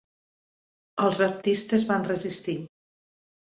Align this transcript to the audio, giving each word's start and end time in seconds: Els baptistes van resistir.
Els 1.07 1.19
baptistes 1.23 1.85
van 1.93 2.09
resistir. 2.13 2.57